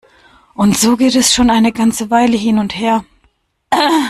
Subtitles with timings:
[0.55, 3.05] Und so geht es schon eine ganze Weile hin und her.